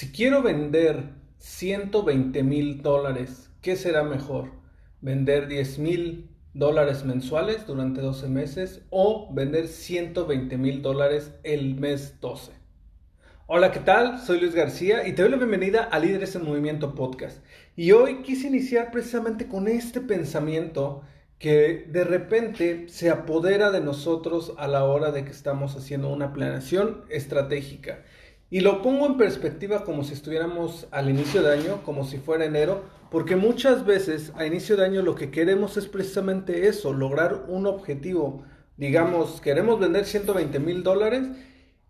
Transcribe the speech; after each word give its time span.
Si 0.00 0.12
quiero 0.12 0.42
vender 0.42 1.10
120 1.40 2.42
mil 2.42 2.80
dólares, 2.80 3.50
¿qué 3.60 3.76
será 3.76 4.02
mejor? 4.02 4.50
¿Vender 5.02 5.46
10 5.46 5.78
mil 5.78 6.30
dólares 6.54 7.04
mensuales 7.04 7.66
durante 7.66 8.00
12 8.00 8.28
meses 8.28 8.80
o 8.88 9.28
vender 9.34 9.68
120 9.68 10.56
mil 10.56 10.80
dólares 10.80 11.34
el 11.42 11.74
mes 11.74 12.18
12? 12.18 12.52
Hola, 13.46 13.72
¿qué 13.72 13.80
tal? 13.80 14.18
Soy 14.20 14.40
Luis 14.40 14.54
García 14.54 15.06
y 15.06 15.12
te 15.12 15.20
doy 15.20 15.32
la 15.32 15.36
bienvenida 15.36 15.82
a 15.82 15.98
Líderes 15.98 16.34
en 16.34 16.46
Movimiento 16.46 16.94
Podcast. 16.94 17.44
Y 17.76 17.92
hoy 17.92 18.22
quise 18.22 18.46
iniciar 18.46 18.92
precisamente 18.92 19.48
con 19.48 19.68
este 19.68 20.00
pensamiento 20.00 21.02
que 21.38 21.86
de 21.88 22.04
repente 22.04 22.88
se 22.88 23.10
apodera 23.10 23.70
de 23.70 23.82
nosotros 23.82 24.54
a 24.56 24.66
la 24.66 24.84
hora 24.84 25.10
de 25.10 25.26
que 25.26 25.30
estamos 25.30 25.76
haciendo 25.76 26.08
una 26.08 26.32
planeación 26.32 27.04
estratégica. 27.10 28.02
Y 28.50 28.60
lo 28.60 28.82
pongo 28.82 29.06
en 29.06 29.16
perspectiva 29.16 29.84
como 29.84 30.02
si 30.02 30.12
estuviéramos 30.12 30.88
al 30.90 31.08
inicio 31.08 31.40
de 31.42 31.52
año, 31.52 31.82
como 31.84 32.04
si 32.04 32.18
fuera 32.18 32.44
enero, 32.44 32.82
porque 33.08 33.36
muchas 33.36 33.86
veces 33.86 34.32
a 34.36 34.44
inicio 34.44 34.76
de 34.76 34.84
año 34.84 35.02
lo 35.02 35.14
que 35.14 35.30
queremos 35.30 35.76
es 35.76 35.86
precisamente 35.86 36.66
eso, 36.66 36.92
lograr 36.92 37.44
un 37.46 37.66
objetivo. 37.66 38.42
Digamos, 38.76 39.40
queremos 39.40 39.78
vender 39.78 40.04
120 40.04 40.58
mil 40.58 40.82
dólares 40.82 41.28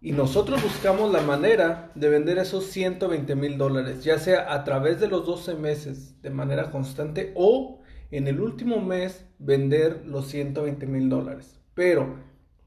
y 0.03 0.13
nosotros 0.13 0.63
buscamos 0.63 1.11
la 1.11 1.23
manera 1.23 1.93
de 1.95 2.11
vender 2.11 2.37
esos 2.37 2.67
120 2.67 3.35
mil 3.37 3.57
dólares, 3.57 4.05
ya 4.05 4.19
sea 4.19 4.53
a 4.53 4.63
través 4.65 5.01
de 5.01 5.09
los 5.09 5.25
12 5.27 5.55
meses 5.55 6.21
de 6.21 6.31
manera 6.31 6.71
constante 6.71 7.33
o 7.37 7.81
en 8.11 8.29
el 8.29 8.41
último 8.41 8.81
mes 8.81 9.25
vender 9.39 10.03
los 10.05 10.29
120 10.29 10.87
mil 10.87 11.09
dólares. 11.09 11.59
Pero 11.75 12.17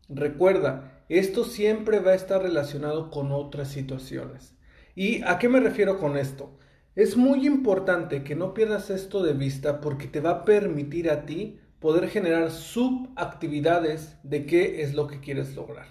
recuerda, 0.09 0.92
esto 1.09 1.43
siempre 1.43 1.99
va 1.99 2.11
a 2.11 2.15
estar 2.15 2.41
relacionado 2.41 3.11
con 3.11 3.31
otras 3.31 3.69
situaciones. 3.69 4.55
¿Y 4.95 5.23
a 5.23 5.39
qué 5.39 5.49
me 5.49 5.59
refiero 5.59 5.97
con 5.99 6.17
esto? 6.17 6.57
Es 6.95 7.17
muy 7.17 7.47
importante 7.47 8.23
que 8.23 8.35
no 8.35 8.53
pierdas 8.53 8.89
esto 8.89 9.23
de 9.23 9.33
vista 9.33 9.81
porque 9.81 10.07
te 10.07 10.21
va 10.21 10.29
a 10.29 10.45
permitir 10.45 11.09
a 11.09 11.25
ti 11.25 11.59
poder 11.79 12.07
generar 12.07 12.51
subactividades 12.51 14.17
de 14.23 14.45
qué 14.45 14.83
es 14.83 14.93
lo 14.93 15.07
que 15.07 15.19
quieres 15.19 15.55
lograr. 15.55 15.87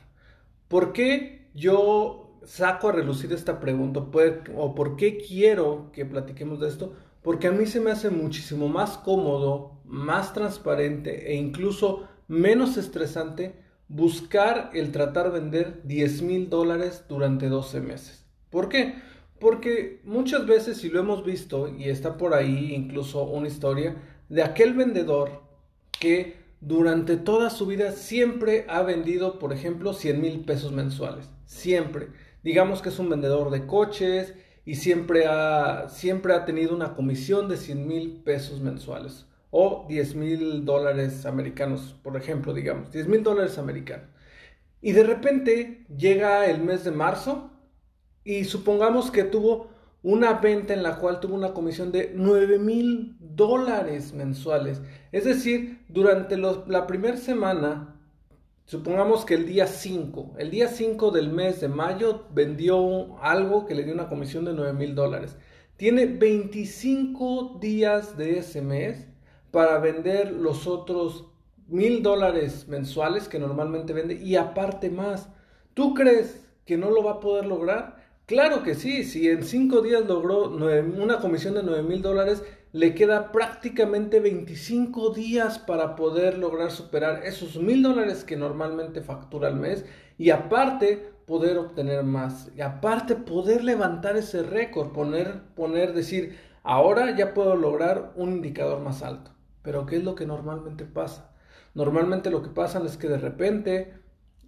¿Por 0.69 0.93
qué 0.93 1.51
yo 1.55 2.41
saco 2.45 2.89
a 2.89 2.93
relucir 2.93 3.33
esta 3.33 3.61
pregunta? 3.61 4.01
¿O 4.57 4.75
por 4.75 4.97
qué 4.97 5.19
quiero 5.19 5.91
que 5.93 6.07
platiquemos 6.07 6.61
de 6.61 6.69
esto? 6.69 6.95
Porque 7.21 7.49
a 7.49 7.53
mí 7.53 7.67
se 7.67 7.81
me 7.81 7.91
hace 7.91 8.11
muchísimo 8.11 8.69
más 8.69 8.97
cómodo, 8.97 9.81
más 9.85 10.33
transparente 10.33 11.31
e 11.31 11.35
incluso 11.35 12.09
menos 12.27 12.77
estresante 12.77 13.62
buscar 13.89 14.71
el 14.75 14.93
tratar 14.93 15.33
de 15.33 15.41
vender 15.41 15.81
10 15.85 16.23
mil 16.23 16.51
dólares 16.51 17.05
durante 17.09 17.49
12 17.49 17.81
meses. 17.81 18.25
¿Por 18.51 18.69
qué? 18.69 18.95
Porque 19.39 20.01
muchas 20.05 20.47
veces, 20.47 20.85
y 20.85 20.89
lo 20.89 21.01
hemos 21.01 21.25
visto, 21.25 21.69
y 21.69 21.89
está 21.89 22.17
por 22.17 22.35
ahí 22.35 22.75
incluso 22.75 23.25
una 23.25 23.49
historia, 23.49 23.97
de 24.29 24.43
aquel 24.43 24.75
vendedor 24.75 25.43
que 25.99 26.37
durante 26.61 27.17
toda 27.17 27.51
su 27.51 27.67
vida 27.67 27.93
siempre 27.93 28.65
ha 28.69 28.83
vendido, 28.83 29.39
por 29.39 29.53
ejemplo, 29.53 29.93
100 29.93 30.21
mil 30.21 30.45
pesos 30.45 30.73
mensuales. 30.73 31.29
Siempre. 31.45 32.09
Digamos 32.45 32.83
que 32.83 32.89
es 32.89 32.99
un 32.99 33.09
vendedor 33.09 33.51
de 33.51 33.67
coches 33.67 34.35
y 34.65 34.77
siempre 34.77 35.27
ha, 35.27 35.89
siempre 35.89 36.35
ha 36.35 36.45
tenido 36.45 36.75
una 36.75 36.95
comisión 36.95 37.49
de 37.49 37.57
100 37.57 37.87
mil 37.87 38.23
pesos 38.25 38.61
mensuales. 38.61 39.27
O 39.55 39.85
10 39.87 40.15
mil 40.15 40.65
dólares 40.65 41.27
americanos, 41.27 41.95
por 42.03 42.17
ejemplo, 42.17 42.55
digamos. 42.55 42.91
10 42.91 43.07
mil 43.07 43.23
dólares 43.23 43.59
americanos. 43.59 44.09
Y 44.81 44.93
de 44.93 45.05
repente 45.05 45.85
llega 45.95 46.47
el 46.47 46.63
mes 46.63 46.85
de 46.85 46.91
marzo 46.91 47.51
y 48.25 48.45
supongamos 48.45 49.11
que 49.11 49.25
tuvo 49.25 49.69
una 50.03 50.33
venta 50.41 50.73
en 50.73 50.83
la 50.83 50.97
cual 50.97 51.21
tuvo 51.21 51.35
una 51.35 51.53
comisión 51.53 51.93
de 51.93 52.13
9 52.15 52.59
mil 52.59 53.17
dólares 53.21 54.15
mensuales. 54.15 54.81
Es 55.13 55.25
decir, 55.25 55.85
durante 55.89 56.39
la 56.39 56.87
primera 56.87 57.19
semana, 57.19 58.01
supongamos 58.65 59.27
que 59.27 59.35
el 59.35 59.45
día 59.45 59.67
5, 59.67 60.37
el 60.39 60.51
día 60.51 60.69
5 60.69 61.11
del 61.11 61.29
mes 61.29 61.61
de 61.61 61.69
mayo 61.69 62.25
vendió 62.33 63.19
algo 63.21 63.67
que 63.67 63.75
le 63.75 63.85
dio 63.85 63.93
una 63.93 64.09
comisión 64.09 64.47
de 64.47 64.55
9 64.55 64.73
mil 64.73 64.95
dólares. 64.95 65.37
Tiene 65.77 66.07
25 66.07 67.59
días 67.61 68.17
de 68.17 68.39
ese 68.39 68.63
mes 68.63 69.12
para 69.53 69.79
vender 69.79 70.33
los 70.33 70.67
otros 70.67 71.27
mil 71.69 72.03
dólares 72.03 72.67
mensuales 72.67 73.29
que 73.29 73.39
normalmente 73.39 73.93
vende 73.93 74.15
y 74.15 74.35
aparte 74.35 74.91
más. 74.91 75.29
¿Tú 75.75 75.95
crees 75.95 76.45
que 76.67 76.77
no 76.77 76.91
lo 76.91 77.05
va 77.05 77.13
a 77.13 77.21
poder 77.21 77.47
lograr? 77.47 78.03
Claro 78.27 78.63
que 78.63 78.75
sí, 78.75 79.05
si 79.05 79.29
en 79.29 79.45
cinco 79.45 79.83
días 79.83 80.05
logró 80.07 80.49
una 80.49 81.19
comisión 81.19 81.55
de 81.55 81.63
9 81.63 81.83
mil 81.83 82.03
dólares, 82.03 82.43
le 82.73 82.95
queda 82.95 83.33
prácticamente 83.33 84.21
25 84.21 85.11
días 85.11 85.59
para 85.59 85.97
poder 85.97 86.39
lograr 86.39 86.71
superar 86.71 87.25
esos 87.27 87.57
mil 87.57 87.83
dólares 87.83 88.25
que 88.25 88.37
normalmente 88.37 89.03
factura 89.03 89.49
al 89.49 89.57
mes 89.57 89.85
y 90.17 90.31
aparte 90.31 91.13
poder 91.27 91.59
obtener 91.59 92.05
más 92.05 92.51
y 92.57 92.63
aparte 92.63 93.17
poder 93.17 93.65
levantar 93.65 94.17
ese 94.17 94.43
récord, 94.43 94.93
poner, 94.93 95.43
poner, 95.55 95.93
decir, 95.93 96.39
ahora 96.63 97.15
ya 97.15 97.35
puedo 97.35 97.57
lograr 97.57 98.13
un 98.17 98.33
indicador 98.33 98.81
más 98.81 99.03
alto. 99.03 99.32
Pero 99.63 99.87
¿qué 99.87 99.97
es 99.97 100.05
lo 100.05 100.15
que 100.15 100.27
normalmente 100.27 100.85
pasa? 100.85 101.33
Normalmente 101.75 102.31
lo 102.31 102.43
que 102.43 102.51
pasa 102.51 102.83
es 102.85 102.97
que 102.97 103.09
de 103.09 103.19
repente 103.19 103.95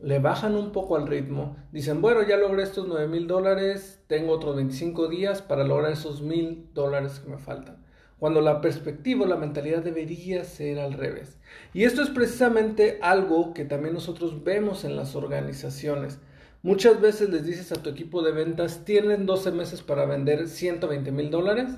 le 0.01 0.19
bajan 0.19 0.57
un 0.57 0.73
poco 0.73 0.97
al 0.97 1.07
ritmo, 1.07 1.57
dicen, 1.73 2.03
bueno, 2.03 2.23
ya 2.23 2.37
logré 2.37 2.63
estos 2.63 2.87
9 2.87 3.09
mil 3.09 3.27
dólares, 3.27 4.03
tengo 4.07 4.33
otros 4.33 4.57
25 4.57 5.09
días 5.09 5.41
para 5.41 5.65
lograr 5.65 5.93
esos 5.93 6.21
mil 6.21 6.69
dólares 6.75 7.21
que 7.21 7.31
me 7.31 7.39
faltan. 7.39 7.85
Cuando 8.19 8.41
la 8.41 8.61
perspectiva, 8.61 9.27
la 9.27 9.37
mentalidad 9.37 9.83
debería 9.83 10.45
ser 10.45 10.79
al 10.79 10.95
revés. 10.95 11.39
Y 11.73 11.85
esto 11.85 12.03
es 12.03 12.11
precisamente 12.11 12.99
algo 13.03 13.55
que 13.55 13.65
también 13.65 13.95
nosotros 13.95 14.45
vemos 14.45 14.85
en 14.85 14.97
las 14.97 15.15
organizaciones. 15.15 16.19
Muchas 16.63 17.01
veces 17.01 17.31
les 17.31 17.45
dices 17.45 17.73
a 17.73 17.83
tu 17.83 17.91
equipo 17.91 18.23
de 18.23 18.33
ventas, 18.33 18.85
tienen 18.85 19.27
12 19.27 19.53
meses 19.53 19.83
para 19.83 20.07
vender 20.07 20.49
120 20.49 21.13
mil 21.13 21.31
dólares 21.31 21.71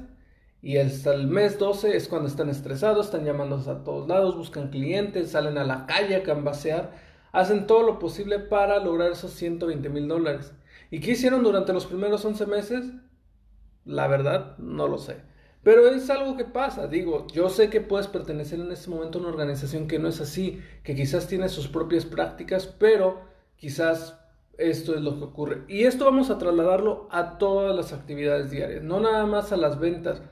y 0.62 0.78
hasta 0.78 1.15
el 1.15 1.27
mes 1.27 1.59
12 1.59 1.97
es 1.97 2.09
cuando 2.09 2.28
están 2.28 2.49
estresados, 2.49 3.06
están 3.06 3.25
llamándonos 3.25 3.69
a 3.69 3.84
todos 3.84 4.09
lados, 4.09 4.37
buscan 4.37 4.71
clientes, 4.71 5.31
salen 5.31 5.59
a 5.59 5.65
la 5.65 5.87
calle 5.87 6.17
a 6.17 6.22
cambasear 6.22 7.06
hacen 7.37 7.67
todo 7.67 7.83
lo 7.83 7.99
posible 7.99 8.39
para 8.39 8.83
lograr 8.83 9.12
esos 9.12 9.33
120 9.33 9.91
mil 9.91 10.09
dólares. 10.09 10.55
¿Y 10.91 11.00
qué 11.00 11.11
hicieron 11.11 11.43
durante 11.43 11.75
los 11.75 11.84
primeros 11.84 12.25
11 12.25 12.47
meses? 12.47 12.87
La 13.84 14.09
verdad, 14.09 14.57
no 14.57 14.89
lo 14.89 14.97
sé. 14.97 15.16
Pero 15.63 15.86
es 15.89 16.09
algo 16.09 16.36
que 16.36 16.47
pasa, 16.47 16.86
digo, 16.86 17.27
yo 17.34 17.51
sé 17.51 17.69
que 17.69 17.83
puedes 17.83 18.07
pertenecer 18.07 18.59
en 18.60 18.72
este 18.72 18.89
momento 18.89 19.19
a 19.19 19.21
una 19.21 19.31
organización 19.31 19.86
que 19.86 19.98
no 19.98 20.09
es 20.09 20.21
así, 20.21 20.63
que 20.83 20.95
quizás 20.95 21.27
tiene 21.27 21.51
sus 21.51 21.69
propias 21.69 22.07
prácticas, 22.07 22.66
pero 22.66 23.21
quizás 23.57 24.19
esto 24.57 24.95
es 24.95 25.03
lo 25.03 25.19
que 25.19 25.25
ocurre. 25.25 25.65
Y 25.69 25.84
esto 25.84 26.07
vamos 26.07 26.31
a 26.31 26.39
trasladarlo 26.39 27.07
a 27.10 27.36
todas 27.36 27.77
las 27.77 27.92
actividades 27.92 28.51
diarias, 28.51 28.83
no 28.83 28.98
nada 29.01 29.27
más 29.27 29.53
a 29.53 29.59
las 29.59 29.78
ventas. 29.78 30.22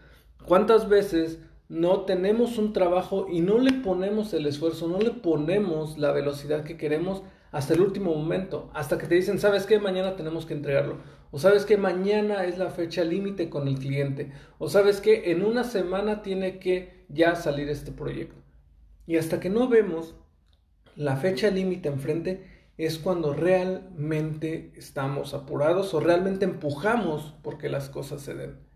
¿Cuántas 0.47 0.89
veces 0.89 1.39
no 1.69 2.03
tenemos 2.03 2.59
un 2.59 2.73
trabajo 2.75 3.27
y 3.31 3.41
no 3.41 3.59
le 3.59 3.73
ponemos 3.73 4.35
el 4.35 4.47
esfuerzo, 4.47 4.89
no 4.89 4.99
le 4.99 5.11
ponemos 5.11 5.97
la 5.97 6.13
velocidad 6.13 6.65
que 6.65 6.77
queremos 6.77 7.23
hasta 7.51 7.73
el 7.73 7.81
último 7.81 8.15
momento, 8.15 8.71
hasta 8.75 8.99
que 8.99 9.07
te 9.07 9.15
dicen, 9.15 9.39
¿sabes 9.39 9.65
qué? 9.65 9.79
Mañana 9.79 10.17
tenemos 10.17 10.45
que 10.45 10.55
entregarlo. 10.55 10.99
O 11.31 11.39
sabes 11.39 11.65
que 11.65 11.77
mañana 11.77 12.45
es 12.45 12.59
la 12.59 12.71
fecha 12.71 13.05
límite 13.05 13.49
con 13.49 13.69
el 13.69 13.79
cliente. 13.79 14.33
O 14.59 14.69
sabes 14.69 15.01
que 15.01 15.31
en 15.31 15.45
una 15.45 15.65
semana 15.65 16.23
tiene 16.23 16.59
que 16.59 17.07
ya 17.09 17.37
salir 17.37 17.69
este 17.69 17.93
proyecto. 17.93 18.43
Y 19.07 19.17
hasta 19.17 19.41
que 19.41 19.51
no 19.51 19.69
vemos 19.69 20.15
la 20.97 21.17
fecha 21.17 21.51
límite 21.51 21.89
enfrente, 21.89 22.45
es 22.77 22.99
cuando 22.99 23.33
realmente 23.33 24.73
estamos 24.77 25.33
apurados 25.33 25.95
o 25.95 26.01
realmente 26.01 26.45
empujamos 26.45 27.35
porque 27.43 27.69
las 27.69 27.89
cosas 27.89 28.21
se 28.21 28.35
den. 28.35 28.74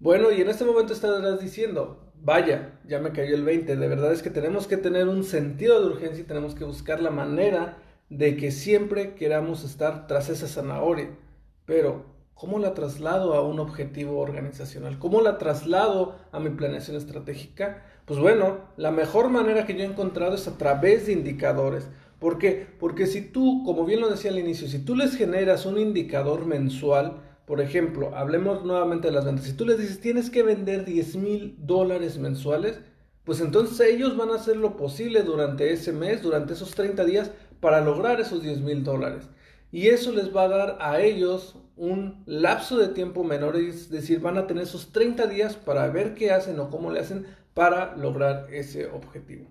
Bueno, 0.00 0.30
y 0.32 0.40
en 0.40 0.48
este 0.48 0.64
momento 0.64 0.92
estarás 0.92 1.40
diciendo, 1.40 2.12
vaya, 2.20 2.80
ya 2.86 2.98
me 2.98 3.12
cayó 3.12 3.34
el 3.34 3.44
20, 3.44 3.76
de 3.76 3.88
verdad 3.88 4.12
es 4.12 4.22
que 4.22 4.30
tenemos 4.30 4.66
que 4.66 4.76
tener 4.76 5.08
un 5.08 5.24
sentido 5.24 5.80
de 5.80 5.86
urgencia 5.86 6.22
y 6.22 6.26
tenemos 6.26 6.54
que 6.54 6.64
buscar 6.64 7.00
la 7.00 7.10
manera 7.10 7.78
de 8.10 8.36
que 8.36 8.50
siempre 8.50 9.14
queramos 9.14 9.64
estar 9.64 10.06
tras 10.06 10.28
esa 10.28 10.46
zanahoria. 10.46 11.10
Pero, 11.64 12.04
¿cómo 12.34 12.58
la 12.58 12.74
traslado 12.74 13.34
a 13.34 13.42
un 13.42 13.60
objetivo 13.60 14.18
organizacional? 14.18 14.98
¿Cómo 14.98 15.22
la 15.22 15.38
traslado 15.38 16.16
a 16.32 16.40
mi 16.40 16.50
planeación 16.50 16.96
estratégica? 16.96 17.84
Pues 18.04 18.18
bueno, 18.18 18.58
la 18.76 18.90
mejor 18.90 19.30
manera 19.30 19.64
que 19.64 19.74
yo 19.74 19.84
he 19.84 19.86
encontrado 19.86 20.34
es 20.34 20.46
a 20.48 20.58
través 20.58 21.06
de 21.06 21.12
indicadores. 21.12 21.88
¿Por 22.18 22.38
qué? 22.38 22.66
Porque 22.78 23.06
si 23.06 23.22
tú, 23.22 23.62
como 23.64 23.84
bien 23.84 24.00
lo 24.00 24.10
decía 24.10 24.30
al 24.30 24.38
inicio, 24.38 24.68
si 24.68 24.84
tú 24.84 24.96
les 24.96 25.16
generas 25.16 25.64
un 25.66 25.78
indicador 25.78 26.44
mensual, 26.46 27.20
por 27.46 27.60
ejemplo, 27.60 28.16
hablemos 28.16 28.64
nuevamente 28.64 29.08
de 29.08 29.14
las 29.14 29.24
ventas, 29.24 29.44
si 29.44 29.52
tú 29.52 29.66
les 29.66 29.78
dices 29.78 30.00
tienes 30.00 30.30
que 30.30 30.42
vender 30.42 30.84
10 30.84 31.16
mil 31.16 31.56
dólares 31.58 32.18
mensuales, 32.18 32.80
pues 33.24 33.40
entonces 33.40 33.80
ellos 33.88 34.16
van 34.16 34.30
a 34.30 34.36
hacer 34.36 34.56
lo 34.56 34.76
posible 34.76 35.22
durante 35.22 35.72
ese 35.72 35.92
mes, 35.92 36.22
durante 36.22 36.54
esos 36.54 36.74
30 36.74 37.04
días, 37.04 37.30
para 37.60 37.80
lograr 37.80 38.20
esos 38.20 38.42
10 38.42 38.60
mil 38.60 38.84
dólares. 38.84 39.28
Y 39.72 39.88
eso 39.88 40.12
les 40.12 40.34
va 40.34 40.42
a 40.42 40.48
dar 40.48 40.78
a 40.80 41.00
ellos 41.00 41.56
un 41.76 42.22
lapso 42.26 42.78
de 42.78 42.88
tiempo 42.88 43.24
menor, 43.24 43.56
es 43.56 43.90
decir, 43.90 44.20
van 44.20 44.38
a 44.38 44.46
tener 44.46 44.64
esos 44.64 44.92
30 44.92 45.26
días 45.26 45.56
para 45.56 45.88
ver 45.88 46.14
qué 46.14 46.30
hacen 46.30 46.60
o 46.60 46.70
cómo 46.70 46.90
le 46.90 47.00
hacen 47.00 47.26
para 47.54 47.96
lograr 47.96 48.46
ese 48.52 48.86
objetivo. 48.86 49.46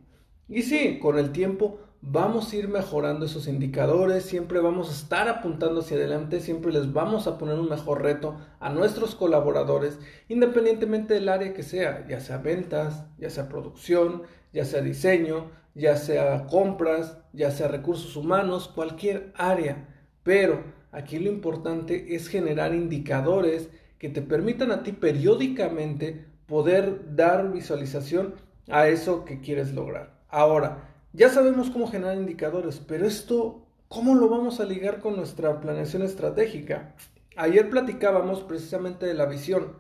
Y 0.48 0.62
sí, 0.62 1.00
con 1.02 1.18
el 1.18 1.32
tiempo 1.32 1.80
vamos 2.06 2.52
a 2.52 2.56
ir 2.58 2.68
mejorando 2.68 3.26
esos 3.26 3.48
indicadores, 3.48 4.26
siempre 4.26 4.60
vamos 4.60 4.90
a 4.90 4.94
estar 4.94 5.30
apuntando 5.30 5.80
hacia 5.80 5.96
adelante, 5.96 6.42
siempre 6.42 6.74
les 6.74 6.92
vamos 6.92 7.28
a 7.28 7.38
poner 7.38 7.58
un 7.58 7.70
mejor 7.70 8.02
reto 8.02 8.36
a 8.60 8.70
nuestros 8.70 9.16
colaboradores, 9.16 9.98
independientemente 10.28 11.14
del 11.14 11.30
área 11.30 11.54
que 11.54 11.64
sea, 11.64 12.06
ya 12.08 12.20
sea 12.20 12.40
ventas, 12.40 13.06
ya 13.18 13.30
sea 13.30 13.48
producción, 13.48 14.24
ya 14.52 14.66
sea 14.66 14.82
diseño, 14.82 15.50
ya 15.76 15.96
sea 15.96 16.46
compras, 16.48 17.18
ya 17.32 17.52
sea 17.52 17.70
recursos 17.70 18.18
humanos, 18.18 18.68
cualquier 18.68 19.32
área. 19.36 19.88
Pero 20.24 20.62
aquí 20.92 21.20
lo 21.20 21.30
importante 21.30 22.16
es 22.16 22.28
generar 22.28 22.76
indicadores 22.76 23.70
que 23.98 24.10
te 24.10 24.22
permitan 24.22 24.72
a 24.72 24.84
ti 24.84 24.92
periódicamente 24.92 26.26
poder 26.48 27.16
dar 27.16 27.50
visualización 27.54 28.36
a 28.70 28.90
eso 28.90 29.24
que 29.24 29.40
quieres 29.40 29.74
lograr. 29.74 30.22
Ahora, 30.28 30.93
ya 31.14 31.30
sabemos 31.30 31.70
cómo 31.70 31.88
generar 31.88 32.18
indicadores, 32.18 32.80
pero 32.80 33.06
esto, 33.06 33.62
¿cómo 33.88 34.16
lo 34.16 34.30
vamos 34.30 34.60
a 34.60 34.66
ligar 34.66 35.00
con 35.00 35.16
nuestra 35.16 35.62
planeación 35.62 36.02
estratégica? 36.02 36.96
Ayer 37.36 37.70
platicábamos 37.70 38.42
precisamente 38.42 39.06
de 39.06 39.14
la 39.14 39.28
visión. 39.28 39.74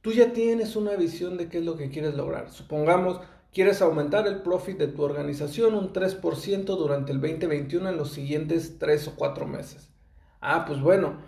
Tú 0.00 0.10
ya 0.10 0.32
tienes 0.32 0.74
una 0.74 0.96
visión 0.96 1.36
de 1.36 1.48
qué 1.48 1.58
es 1.58 1.64
lo 1.64 1.76
que 1.76 1.90
quieres 1.90 2.14
lograr. 2.14 2.50
Supongamos, 2.50 3.20
quieres 3.52 3.80
aumentar 3.82 4.26
el 4.26 4.42
profit 4.42 4.78
de 4.78 4.88
tu 4.88 5.02
organización 5.02 5.74
un 5.74 5.92
3% 5.92 6.64
durante 6.64 7.12
el 7.12 7.20
2021 7.20 7.88
en 7.88 7.96
los 7.96 8.10
siguientes 8.10 8.78
3 8.80 9.08
o 9.08 9.14
4 9.14 9.46
meses. 9.46 9.90
Ah, 10.40 10.64
pues 10.66 10.80
bueno, 10.80 11.18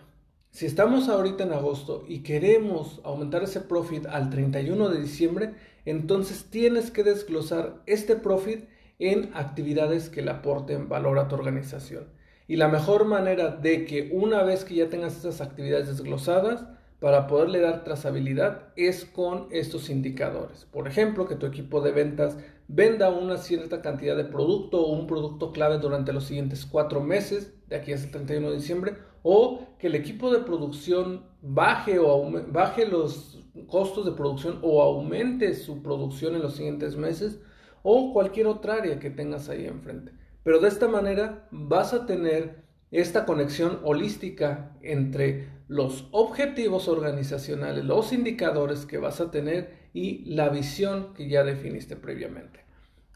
si 0.51 0.67
estamos 0.67 1.09
ahorita 1.09 1.45
en 1.45 1.53
agosto 1.53 2.05
y 2.09 2.25
queremos 2.25 3.01
aumentar 3.05 3.45
ese 3.45 3.61
profit 3.61 4.07
al 4.07 4.29
31 4.29 4.89
de 4.89 5.01
diciembre, 5.01 5.55
entonces 5.85 6.47
tienes 6.51 6.91
que 6.91 7.05
desglosar 7.05 7.81
este 7.87 8.17
profit 8.17 8.72
en 9.11 9.31
actividades 9.35 10.09
que 10.09 10.23
le 10.23 10.31
aporten 10.31 10.89
valor 10.89 11.19
a 11.19 11.29
tu 11.29 11.35
organización. 11.35 12.09
Y 12.47 12.57
la 12.57 12.69
mejor 12.69 13.05
manera 13.05 13.51
de 13.51 13.85
que 13.85 14.11
una 14.13 14.43
vez 14.43 14.65
que 14.65 14.77
ya 14.77 14.89
tengas 14.89 15.17
estas 15.17 15.41
actividades 15.41 15.89
desglosadas, 15.89 16.65
para 17.03 17.27
poderle 17.27 17.59
dar 17.59 17.83
trazabilidad 17.83 18.69
es 18.77 19.05
con 19.05 19.49
estos 19.51 19.91
indicadores. 19.91 20.67
Por 20.67 20.87
ejemplo, 20.87 21.27
que 21.27 21.35
tu 21.35 21.47
equipo 21.47 21.81
de 21.81 21.91
ventas 21.91 22.39
venda 22.69 23.11
una 23.11 23.39
cierta 23.39 23.83
cantidad 23.83 24.17
de 24.17 24.25
producto 24.25 24.81
o 24.81 24.93
un 24.93 25.09
producto 25.09 25.51
clave 25.51 25.79
durante 25.79 26.13
los 26.13 26.23
siguientes 26.23 26.65
cuatro 26.65 27.01
meses, 27.01 27.53
de 27.69 27.75
aquí 27.75 27.93
hasta 27.93 28.07
el 28.07 28.13
31 28.13 28.51
de 28.51 28.57
diciembre, 28.57 28.95
o 29.25 29.67
que 29.81 29.89
el 29.89 29.97
equipo 29.97 30.33
de 30.33 30.45
producción 30.45 31.25
baje, 31.43 31.99
o 31.99 32.31
baje 32.53 32.87
los 32.87 33.41
costos 33.67 34.05
de 34.05 34.13
producción 34.13 34.61
o 34.63 34.81
aumente 34.81 35.55
su 35.55 35.83
producción 35.83 36.37
en 36.37 36.43
los 36.43 36.55
siguientes 36.55 36.97
meses, 36.97 37.41
o 37.83 38.13
cualquier 38.13 38.47
otra 38.47 38.75
área 38.75 38.99
que 38.99 39.11
tengas 39.11 39.49
ahí 39.49 39.67
enfrente. 39.67 40.13
Pero 40.43 40.61
de 40.61 40.69
esta 40.69 40.89
manera 40.89 41.49
vas 41.51 41.93
a 41.95 42.07
tener 42.07 42.63
esta 42.91 43.25
conexión 43.25 43.81
holística 43.85 44.77
entre 44.83 45.49
los 45.69 46.09
objetivos 46.11 46.89
organizacionales, 46.89 47.85
los 47.85 48.13
indicadores 48.13 48.85
que 48.85 48.99
vas 48.99 49.21
a 49.21 49.31
tener 49.31 49.89
y 49.95 50.25
la 50.27 50.51
visión 50.51 51.15
que 51.15 51.29
ya 51.29 51.45
definiste 51.45 51.97
previamente. 51.97 52.61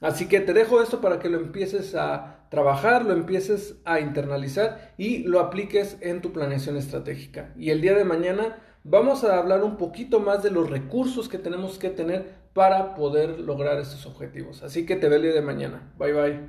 Así 0.00 0.28
que 0.28 0.40
te 0.40 0.52
dejo 0.52 0.82
esto 0.82 1.00
para 1.00 1.18
que 1.18 1.28
lo 1.28 1.38
empieces 1.38 1.94
a 1.94 2.46
trabajar, 2.50 3.04
lo 3.04 3.12
empieces 3.12 3.76
a 3.84 4.00
internalizar 4.00 4.94
y 4.98 5.18
lo 5.24 5.40
apliques 5.40 5.96
en 6.00 6.20
tu 6.20 6.32
planeación 6.32 6.76
estratégica. 6.76 7.52
Y 7.56 7.70
el 7.70 7.80
día 7.80 7.94
de 7.94 8.04
mañana 8.04 8.58
vamos 8.84 9.24
a 9.24 9.38
hablar 9.38 9.64
un 9.64 9.76
poquito 9.76 10.20
más 10.20 10.42
de 10.42 10.50
los 10.50 10.70
recursos 10.70 11.28
que 11.28 11.38
tenemos 11.38 11.78
que 11.78 11.90
tener 11.90 12.45
para 12.56 12.94
poder 12.94 13.38
lograr 13.40 13.78
estos 13.78 14.06
objetivos. 14.06 14.62
Así 14.62 14.86
que 14.86 14.96
te 14.96 15.10
veo 15.10 15.16
el 15.16 15.24
día 15.24 15.34
de 15.34 15.42
mañana. 15.42 15.92
Bye 15.98 16.12
bye. 16.14 16.40